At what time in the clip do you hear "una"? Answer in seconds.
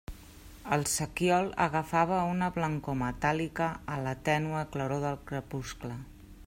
2.31-2.47